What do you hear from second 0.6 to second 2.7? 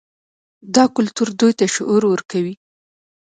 دا کلتور دوی ته شعور ورکوي.